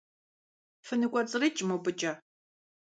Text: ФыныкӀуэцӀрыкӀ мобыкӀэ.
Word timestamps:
ФыныкӀуэцӀрыкӀ 0.85 1.63
мобыкӀэ. 1.67 2.11